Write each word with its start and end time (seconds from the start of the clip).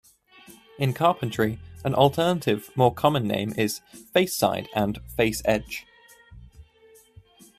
In 0.79 0.93
carpentry, 0.93 1.59
an 1.85 1.93
alternative, 1.93 2.71
more 2.75 2.91
common 2.91 3.27
name 3.27 3.53
is 3.55 3.81
"face 4.15 4.35
side" 4.35 4.67
and 4.73 4.99
"face 5.15 5.43
edge". 5.45 5.85